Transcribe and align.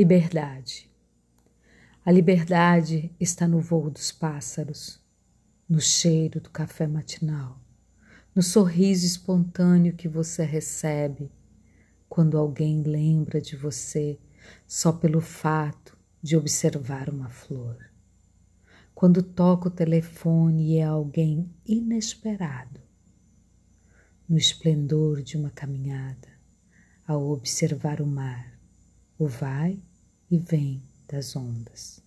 Liberdade. 0.00 0.90
A 2.02 2.10
liberdade 2.10 3.14
está 3.20 3.46
no 3.46 3.60
voo 3.60 3.90
dos 3.90 4.10
pássaros, 4.10 4.98
no 5.68 5.78
cheiro 5.78 6.40
do 6.40 6.48
café 6.48 6.86
matinal, 6.86 7.60
no 8.34 8.42
sorriso 8.42 9.04
espontâneo 9.04 9.94
que 9.94 10.08
você 10.08 10.42
recebe 10.42 11.30
quando 12.08 12.38
alguém 12.38 12.82
lembra 12.82 13.42
de 13.42 13.54
você 13.56 14.18
só 14.66 14.90
pelo 14.90 15.20
fato 15.20 15.94
de 16.22 16.34
observar 16.34 17.10
uma 17.10 17.28
flor. 17.28 17.76
Quando 18.94 19.22
toca 19.22 19.68
o 19.68 19.70
telefone 19.70 20.76
e 20.76 20.76
é 20.78 20.84
alguém 20.84 21.54
inesperado, 21.66 22.80
no 24.26 24.38
esplendor 24.38 25.22
de 25.22 25.36
uma 25.36 25.50
caminhada, 25.50 26.28
ao 27.06 27.22
observar 27.28 28.00
o 28.00 28.06
mar, 28.06 28.58
o 29.18 29.26
vai 29.26 29.78
e 30.30 30.38
vem 30.38 30.80
das 31.08 31.34
ondas. 31.34 32.00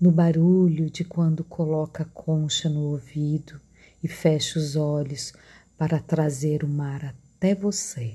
No 0.00 0.12
barulho 0.12 0.88
de 0.88 1.02
quando 1.02 1.42
coloca 1.42 2.04
a 2.04 2.06
concha 2.06 2.68
no 2.68 2.82
ouvido 2.82 3.60
e 4.02 4.06
fecha 4.06 4.58
os 4.58 4.76
olhos 4.76 5.32
para 5.76 5.98
trazer 5.98 6.62
o 6.62 6.68
mar 6.68 7.04
até 7.04 7.54
você. 7.54 8.14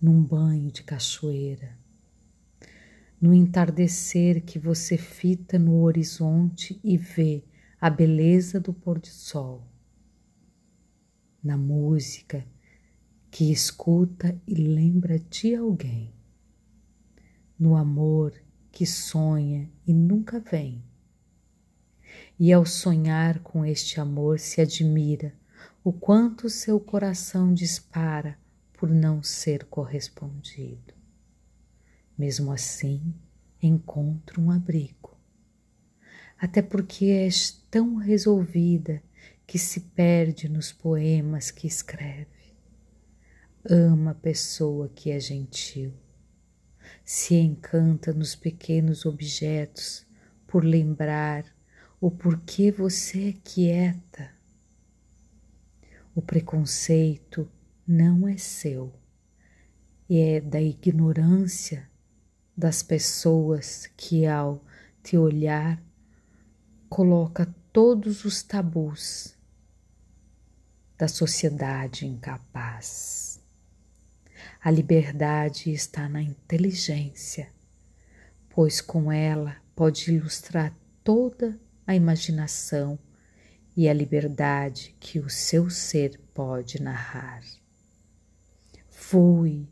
Num 0.00 0.22
banho 0.22 0.70
de 0.70 0.84
cachoeira, 0.84 1.76
no 3.20 3.34
entardecer 3.34 4.44
que 4.44 4.58
você 4.58 4.96
fita 4.96 5.58
no 5.58 5.82
horizonte 5.82 6.80
e 6.82 6.96
vê 6.96 7.44
a 7.80 7.90
beleza 7.90 8.60
do 8.60 8.72
pôr 8.72 9.00
do 9.00 9.08
sol, 9.08 9.64
na 11.42 11.56
música 11.56 12.44
que 13.30 13.50
escuta 13.50 14.40
e 14.46 14.54
lembra 14.54 15.18
de 15.18 15.54
alguém 15.54 16.12
no 17.62 17.76
amor 17.76 18.34
que 18.72 18.84
sonha 18.84 19.70
e 19.86 19.94
nunca 19.94 20.40
vem. 20.40 20.82
E 22.36 22.52
ao 22.52 22.66
sonhar 22.66 23.38
com 23.38 23.64
este 23.64 24.00
amor 24.00 24.40
se 24.40 24.60
admira 24.60 25.32
o 25.84 25.92
quanto 25.92 26.50
seu 26.50 26.80
coração 26.80 27.54
dispara 27.54 28.36
por 28.72 28.90
não 28.90 29.22
ser 29.22 29.66
correspondido. 29.66 30.92
Mesmo 32.18 32.50
assim, 32.50 33.14
encontra 33.62 34.40
um 34.40 34.50
abrigo. 34.50 35.16
Até 36.36 36.62
porque 36.62 37.04
és 37.04 37.52
tão 37.70 37.94
resolvida 37.94 39.00
que 39.46 39.56
se 39.56 39.78
perde 39.78 40.48
nos 40.48 40.72
poemas 40.72 41.52
que 41.52 41.68
escreve. 41.68 42.56
Ama 43.64 44.10
a 44.10 44.14
pessoa 44.14 44.88
que 44.88 45.12
é 45.12 45.20
gentil 45.20 46.01
se 47.04 47.34
encanta 47.34 48.12
nos 48.12 48.34
pequenos 48.34 49.04
objetos 49.06 50.06
por 50.46 50.64
lembrar 50.64 51.44
o 52.00 52.10
porquê 52.10 52.70
você 52.70 53.28
é 53.28 53.32
quieta. 53.32 54.30
O 56.14 56.20
preconceito 56.20 57.48
não 57.86 58.28
é 58.28 58.36
seu, 58.36 58.92
e 60.08 60.18
é 60.18 60.40
da 60.40 60.60
ignorância 60.60 61.88
das 62.56 62.82
pessoas 62.82 63.86
que, 63.96 64.26
ao 64.26 64.62
te 65.02 65.16
olhar, 65.16 65.82
coloca 66.88 67.46
todos 67.72 68.24
os 68.24 68.42
tabus 68.42 69.34
da 70.98 71.08
sociedade 71.08 72.06
incapaz. 72.06 73.31
A 74.64 74.70
liberdade 74.70 75.72
está 75.72 76.08
na 76.08 76.22
inteligência, 76.22 77.52
pois 78.48 78.80
com 78.80 79.10
ela 79.10 79.56
pode 79.74 80.12
ilustrar 80.12 80.72
toda 81.02 81.60
a 81.84 81.96
imaginação 81.96 82.96
e 83.76 83.88
a 83.88 83.92
liberdade 83.92 84.94
que 85.00 85.18
o 85.18 85.28
seu 85.28 85.68
ser 85.68 86.16
pode 86.32 86.80
narrar. 86.80 87.42
Voe 89.10 89.68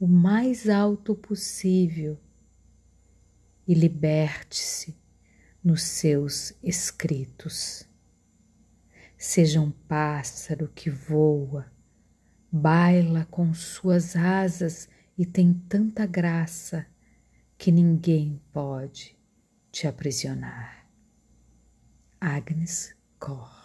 o 0.00 0.06
mais 0.06 0.70
alto 0.70 1.14
possível 1.14 2.18
e 3.68 3.74
liberte-se 3.74 4.96
nos 5.62 5.82
seus 5.82 6.54
escritos. 6.62 7.86
Seja 9.18 9.60
um 9.60 9.70
pássaro 9.70 10.66
que 10.74 10.88
voa 10.88 11.70
baila 12.52 13.26
com 13.30 13.54
suas 13.54 14.14
asas 14.14 14.86
e 15.16 15.24
tem 15.24 15.54
tanta 15.54 16.04
graça 16.04 16.86
que 17.56 17.72
ninguém 17.72 18.38
pode 18.52 19.16
te 19.70 19.86
aprisionar. 19.86 20.86
Agnes 22.20 22.94
Cor 23.18 23.61